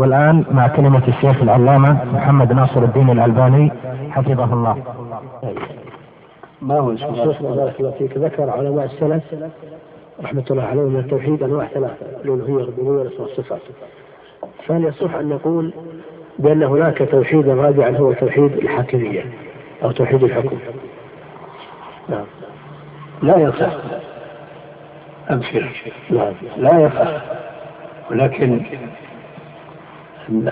والآن 0.00 0.44
مع 0.50 0.68
كلمة 0.68 1.08
الشيخ 1.08 1.42
العلامة 1.42 2.04
محمد 2.14 2.52
ناصر 2.52 2.84
الدين 2.84 3.10
الألباني 3.10 3.72
حفظه 4.10 4.54
الله. 4.54 4.82
ما 6.62 6.78
هو 6.78 6.90
الشيخ 6.90 7.42
بارك 7.42 7.80
الله 7.80 7.90
فيك. 7.98 8.18
ذكر 8.18 8.50
علماء 8.50 8.84
السلف 8.84 9.22
رحمة 10.22 10.44
الله 10.50 10.62
عليهم 10.62 10.84
من 10.84 11.00
التوحيد 11.00 11.42
أنواع 11.42 11.66
ثلاثة 11.66 12.06
الألوهية 12.24 12.52
والربوبية 12.52 13.20
والصفات. 13.20 13.60
فهل 14.66 14.84
يصح 14.84 15.14
أن 15.14 15.28
نقول 15.28 15.72
بأن 16.38 16.62
هناك 16.62 17.08
توحيدا 17.10 17.54
رابعا 17.54 17.96
هو 17.96 18.12
توحيد 18.12 18.52
الحاكمية 18.52 19.24
أو 19.82 19.90
توحيد 19.90 20.22
الحكم؟ 20.22 20.58
نعم. 22.08 22.24
لا 23.22 23.38
يصح. 23.38 23.72
أبشر 25.28 25.68
لا 26.10 26.32
لا 26.56 26.80
يصح. 26.80 27.22
ولكن 28.10 28.60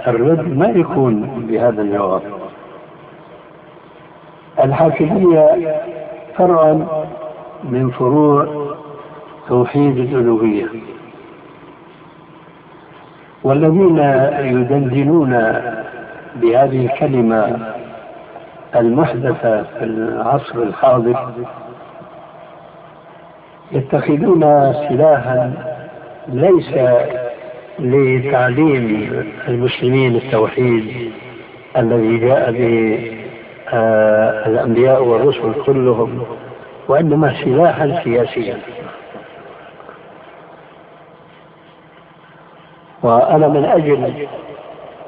الرد 0.07 0.57
ما 0.57 0.67
يكون 0.67 1.46
بهذا 1.49 1.82
الجواب. 1.82 2.22
الحاكمية 4.64 5.75
فرع 6.36 6.79
من 7.64 7.90
فروع 7.90 8.46
توحيد 9.49 9.96
الألوهية. 9.99 10.67
والذين 13.45 13.99
يدندنون 14.40 15.31
بهذه 16.37 16.87
الكلمة 16.87 17.59
المحدثة 18.76 19.62
في 19.62 19.85
العصر 19.85 20.59
الحاضر 20.62 21.29
يتخذون 23.73 24.73
سلاحا 24.89 25.53
ليس 26.29 26.75
لتعليم 27.79 29.11
المسلمين 29.49 30.17
التوحيد 30.17 31.13
الذي 31.77 32.17
جاء 32.17 32.53
به 32.53 33.01
آه، 33.73 34.48
الأنبياء 34.48 35.05
والرسل 35.05 35.53
كلهم 35.67 36.23
وإنما 36.89 37.45
سلاحا 37.45 38.01
سياسيا. 38.05 38.59
وأنا 43.03 43.48
من 43.48 43.65
أجل 43.65 44.27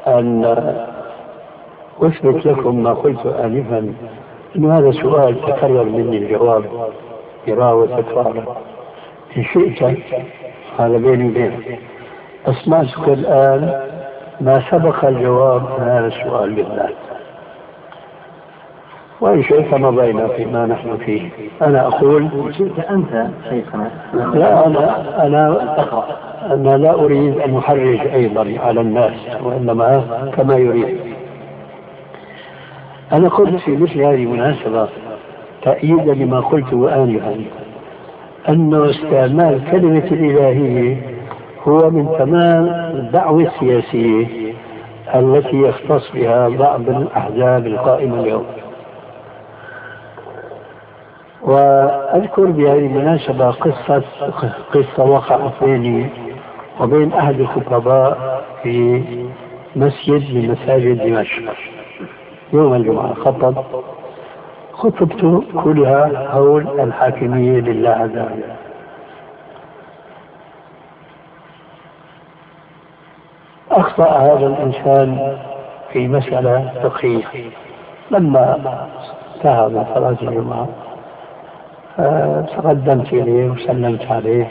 أن 0.06 0.44
أثبت 2.02 2.46
لكم 2.46 2.82
ما 2.82 2.92
قلت 2.92 3.26
آنفا 3.26 3.94
أن 4.56 4.70
هذا 4.70 4.90
سؤال 4.90 5.40
تكرر 5.40 5.84
مني 5.84 6.16
الجواب 6.18 6.64
مرارا 7.48 7.72
وتكرارا 7.72 8.56
إن 9.36 9.44
شئت 9.44 9.82
هذا 10.78 10.98
بيني 10.98 11.28
وبينك. 11.28 11.78
أسمعتك 12.46 13.08
الآن 13.08 13.80
ما 14.40 14.62
سبق 14.70 15.04
الجواب 15.04 15.62
عن 15.78 15.88
هذا 15.88 16.06
السؤال 16.06 16.52
بالذات. 16.54 16.94
وإن 19.20 19.42
شئت 19.42 19.74
مضينا 19.74 20.28
فيما 20.28 20.66
نحن 20.66 20.96
فيه. 20.96 21.30
أنا 21.62 21.86
أقول 21.86 22.28
شئت 22.58 22.78
أنت 22.78 23.26
شيخنا. 23.50 23.90
لا 24.14 24.66
أنا 24.66 25.26
أنا 25.26 25.76
أنا 26.54 26.76
لا 26.76 26.94
أريد 26.94 27.38
أن 27.40 27.56
أحرج 27.56 28.00
أيضا 28.14 28.54
على 28.64 28.80
الناس 28.80 29.36
وإنما 29.42 30.04
كما 30.36 30.56
يريد. 30.56 30.98
أنا 33.12 33.28
قلت 33.28 33.56
في 33.56 33.76
مثل 33.76 34.00
هذه 34.00 34.22
المناسبة 34.22 34.88
تأييدا 35.62 36.14
لما 36.14 36.40
قلته 36.40 37.02
آنفا 37.02 37.44
أن 38.48 38.90
استعمال 38.90 39.60
كلمة 39.70 40.04
الإلهية 40.12 41.19
هو 41.68 41.90
من 41.90 42.08
تمام 42.18 42.64
الدعوة 42.96 43.42
السياسية 43.42 44.26
التي 45.14 45.56
يختص 45.62 46.10
بها 46.14 46.48
بعض 46.48 46.88
الأحزاب 46.88 47.66
القائمة 47.66 48.20
اليوم. 48.20 48.44
وأذكر 51.42 52.44
بهذه 52.44 52.78
المناسبة 52.78 53.50
قصة 53.50 54.02
قصة 54.74 55.04
وقعت 55.04 55.52
بيني 55.62 56.06
وبين 56.80 57.12
أحد 57.12 57.40
الخطباء 57.40 58.42
في 58.62 59.02
مسجد 59.76 60.34
من 60.34 60.50
مساجد 60.50 61.02
دمشق 61.02 61.52
يوم 62.52 62.74
الجمعة 62.74 63.14
خطب 63.14 63.54
خطبته 64.72 65.42
كلها 65.64 66.28
حول 66.32 66.80
الحاكمية 66.80 67.60
لله 67.60 67.90
عز 67.90 68.10
وجل. 68.10 68.69
أخطأ 73.70 74.08
هذا 74.08 74.46
الإنسان 74.46 75.36
في 75.92 76.08
مسألة 76.08 76.72
فقهية. 76.82 77.24
لما 78.10 78.56
انتهى 79.36 79.68
من 79.68 79.84
صلاة 79.94 80.16
الجمعة 80.22 80.68
تقدمت 82.56 83.12
إليه 83.12 83.50
وسلمت 83.50 84.06
عليه 84.10 84.46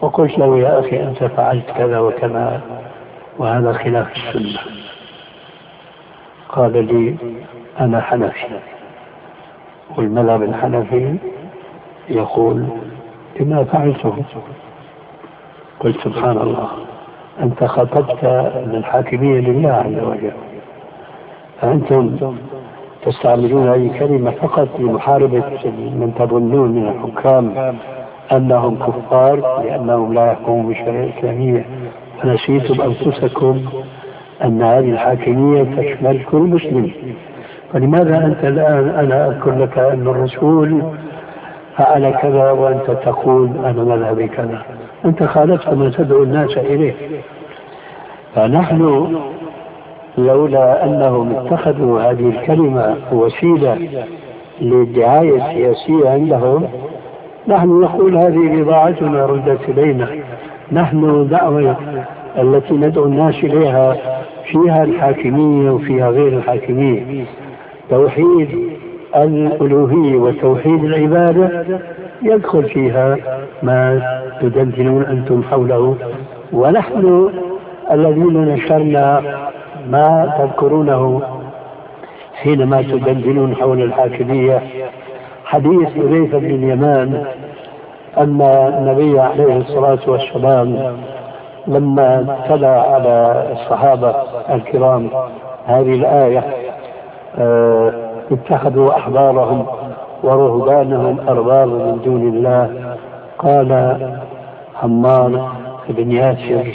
وقلت 0.00 0.38
له 0.38 0.58
يا 0.58 0.80
أخي 0.80 1.02
أنت 1.02 1.24
فعلت 1.24 1.70
كذا 1.70 1.98
وكذا 1.98 2.60
وهذا 3.38 3.72
خلاف 3.72 4.16
السنة. 4.16 4.60
قال 6.48 6.86
لي 6.86 7.16
أنا 7.80 8.00
حنفي. 8.00 8.46
والمذهب 9.96 10.42
الحنفي 10.42 11.16
يقول 12.08 12.66
بما 13.40 13.64
فعلته. 13.64 14.22
قلت 15.80 16.00
سبحان 16.00 16.38
الله. 16.38 16.68
أنت 17.42 17.64
خطبت 17.64 18.24
للحاكمية 18.66 19.40
لله 19.40 19.72
عز 19.72 20.04
وجل. 20.04 20.32
فأنتم 21.60 22.16
تستعملون 23.02 23.68
هذه 23.68 23.86
الكلمة 23.86 24.30
فقط 24.30 24.68
لمحاربة 24.78 25.44
من 25.76 26.12
تظنون 26.18 26.70
من 26.70 26.88
الحكام 26.88 27.74
أنهم 28.32 28.76
كفار 28.76 29.62
لأنهم 29.64 30.14
لا 30.14 30.26
يحكمون 30.32 30.66
بالشريعة 30.66 31.04
الإسلامية. 31.04 31.66
فنسيتم 32.22 32.82
أنفسكم 32.82 33.60
أن 34.44 34.62
هذه 34.62 34.90
الحاكمية 34.90 35.62
تشمل 35.62 36.24
كل 36.24 36.38
مسلم. 36.38 36.90
فلماذا 37.72 38.26
أنت 38.26 38.44
الآن 38.44 38.88
أنا 38.88 39.28
أذكر 39.28 39.58
لك 39.58 39.78
أن 39.78 40.06
الرسول 40.08 40.82
فعل 41.76 42.10
كذا 42.10 42.50
وأنت 42.50 42.90
تقول 42.90 43.50
أنا 43.64 43.84
مذهبي 43.84 44.28
كذا؟ 44.28 44.62
أنت 45.04 45.22
خالفت 45.22 45.74
ما 45.74 45.90
تدعو 45.90 46.22
الناس 46.22 46.56
إليه. 46.58 46.94
فنحن 48.34 49.14
لولا 50.18 50.84
أنهم 50.84 51.36
اتخذوا 51.36 52.00
هذه 52.00 52.28
الكلمة 52.28 52.96
وسيلة 53.12 53.78
للدعاية 54.60 55.36
السياسية 55.36 56.10
عندهم 56.10 56.68
نحن 57.48 57.80
نقول 57.80 58.16
هذه 58.16 58.62
بضاعتنا 58.62 59.26
ردت 59.26 59.68
إلينا. 59.68 60.08
نحن 60.72 61.28
دعوة 61.30 61.76
التي 62.38 62.74
ندعو 62.74 63.04
الناس 63.04 63.34
إليها 63.34 63.96
فيها 64.44 64.84
الحاكمية 64.84 65.70
وفيها 65.70 66.10
غير 66.10 66.28
الحاكمية 66.28 67.24
توحيد 67.90 68.48
الألوهية 69.16 70.16
وتوحيد 70.16 70.84
العبادة 70.84 71.64
يدخل 72.22 72.62
فيها 72.64 73.16
ما 73.62 74.02
تدندنون 74.40 75.02
أنتم 75.02 75.42
حوله. 75.42 75.96
ونحن 76.52 77.30
الذين 77.90 78.44
نشرنا 78.44 79.22
ما 79.90 80.34
تذكرونه 80.38 81.22
حينما 82.34 82.82
تدندنون 82.82 83.54
حول 83.56 83.82
الحاكمية. 83.82 84.62
حديث 85.44 85.88
حذيفة 85.88 86.38
بن 86.38 86.50
اليمان 86.50 87.24
أن 88.18 88.40
النبي 88.78 89.20
عليه 89.20 89.56
الصلاة 89.56 89.98
والسلام 90.06 90.96
لما 91.66 92.36
تلا 92.48 92.80
على 92.80 93.44
الصحابة 93.52 94.14
الكرام 94.50 95.10
هذه 95.66 95.94
الآية 95.94 96.44
آه 97.38 98.05
اتخذوا 98.32 98.96
أحبارهم 98.96 99.66
ورهبانهم 100.22 101.16
أربابا 101.28 101.84
من 101.84 102.00
دون 102.04 102.22
الله. 102.28 102.96
قال 103.38 103.96
عمار 104.82 105.50
بن 105.88 106.12
ياسر. 106.12 106.66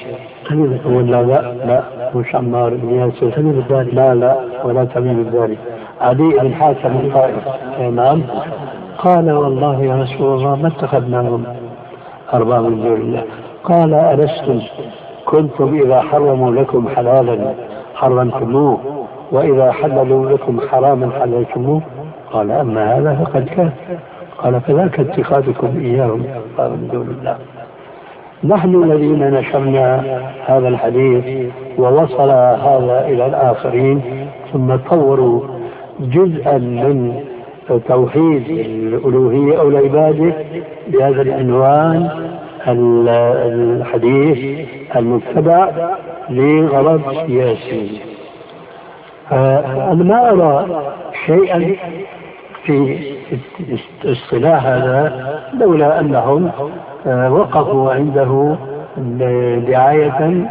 ولا 0.85 1.23
لا؟ 1.23 1.41
لا 1.65 1.83
مش 2.15 2.35
عمار 2.35 2.73
بن 2.73 2.89
ياسر. 2.95 3.29
تميم 3.29 3.59
الداري 3.59 3.91
لا 3.91 4.15
لا 4.15 4.35
ولا 4.63 4.85
تميم 4.85 5.19
الداري 5.19 5.57
علي 6.01 6.29
بن 6.39 6.53
حاتم 6.53 6.91
القائد 7.03 7.35
نعم. 7.95 8.21
قال 8.97 9.31
والله 9.31 9.83
يا 9.83 9.95
رسول 9.95 10.37
الله 10.37 10.55
ما 10.55 10.67
اتخذناهم 10.67 11.43
أربابا 12.33 12.69
من 12.69 12.81
دون 12.81 13.01
الله. 13.01 13.23
قال 13.63 13.93
ألستم؟ 13.93 14.59
كنتم 15.25 15.79
إذا 15.83 16.01
حرموا 16.01 16.51
لكم 16.51 16.87
حلالا 16.95 17.53
حرمتموه. 17.95 19.00
وإذا 19.31 19.71
حللوا 19.71 20.29
لكم 20.29 20.59
حراما 20.71 21.09
حللتموه؟ 21.19 21.81
قال 22.31 22.51
أما 22.51 22.97
هذا 22.97 23.13
فقد 23.23 23.45
كان. 23.45 23.71
قال 24.37 24.61
فذاك 24.61 24.99
اتخاذكم 24.99 25.67
إياهم 25.79 26.23
من 26.59 26.89
دون 26.91 27.15
الله. 27.19 27.37
نحن 28.43 28.83
الذين 28.83 29.31
نشرنا 29.31 30.03
هذا 30.45 30.67
الحديث 30.67 31.51
ووصل 31.77 32.29
هذا 32.67 33.05
إلى 33.07 33.25
الآخرين 33.25 34.01
ثم 34.53 34.75
طوروا 34.75 35.41
جزءا 35.99 36.57
من 36.57 37.15
توحيد 37.87 38.49
الألوهية 38.49 39.59
أو 39.59 39.69
العبادة 39.69 40.33
بهذا 40.87 41.21
العنوان 41.21 42.09
الحديث 42.67 44.67
المتبع 44.95 45.69
لغرض 46.29 47.01
سياسي. 47.27 48.01
أنا 49.31 50.03
ما 50.03 50.31
أرى 50.31 50.83
شيئا 51.25 51.75
في 52.63 52.99
اصطلاح 54.05 54.65
هذا 54.65 55.13
لولا 55.53 55.99
أنهم 55.99 56.51
وقفوا 57.05 57.91
عنده 57.93 58.55
دعاية 59.67 60.47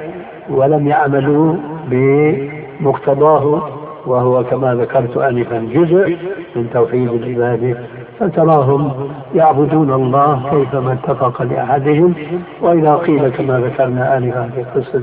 ولم 0.50 0.88
يعملوا 0.88 1.54
بمقتضاه 1.90 3.62
وهو 4.06 4.44
كما 4.44 4.74
ذكرت 4.74 5.16
آنفا 5.16 5.68
جزء 5.74 6.16
من 6.56 6.70
توحيد 6.72 7.08
العبادة 7.12 7.78
فتراهم 8.20 8.92
يعبدون 9.34 9.92
الله 9.92 10.42
كيفما 10.50 10.92
اتفق 10.92 11.42
لأحدهم. 11.42 12.14
وإذا 12.62 12.94
قيل 12.94 13.28
كما 13.28 13.60
ذكرنا 13.60 14.16
آنفا 14.16 14.50
في 14.54 14.62
قصة 14.80 15.02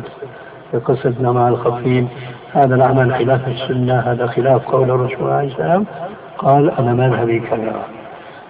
في 0.72 0.78
قصتنا 0.78 1.32
مع 1.32 1.48
الخفيف 1.48 2.06
هذا 2.58 2.76
العمل 2.76 3.14
خلاف 3.14 3.48
السنة 3.48 4.00
هذا 4.00 4.28
خلاف 4.28 4.66
قول 4.66 4.92
الرسول 4.92 5.30
عليه 5.30 5.48
السلام 5.48 5.86
قال 6.38 6.72
أنا 6.72 6.94
مذهبي 6.94 7.40
كذا 7.40 7.76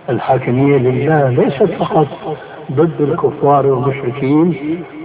الحاكمية 0.09 0.77
لله 0.77 1.29
ليست 1.29 1.63
فقط 1.63 2.07
ضد 2.71 3.01
الكفار 3.01 3.67
والمشركين 3.67 4.55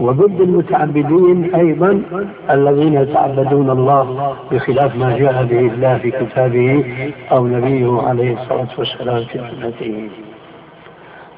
وضد 0.00 0.40
المتعبدين 0.40 1.54
أيضا 1.54 2.02
الذين 2.50 2.94
يتعبدون 2.94 3.70
الله 3.70 4.34
بخلاف 4.52 4.96
ما 4.96 5.19
جاء 5.19 5.44
به 5.44 5.58
الله 5.60 5.98
في 5.98 6.10
كتابه 6.10 6.84
أو 7.32 7.46
نبيه 7.46 8.02
عليه 8.02 8.32
الصلاة 8.32 8.69
والسلام 8.78 9.25
في 9.25 9.38
سنته. 9.38 10.08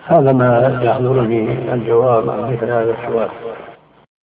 هذا 0.07 0.33
ما 0.33 0.81
يحضرني 0.83 1.73
الجواب 1.73 2.31
عن 2.31 2.53
مثل 2.53 2.65
هذا 2.65 2.95
السؤال. 3.05 3.29